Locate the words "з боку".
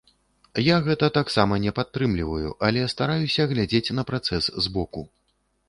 4.63-5.09